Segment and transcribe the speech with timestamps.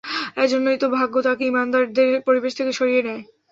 [0.37, 3.21] এজন্যই তো ভাগ্য তাকে ঈমানদারদের পরিবেশ থেকে সরিয়ে নেয়।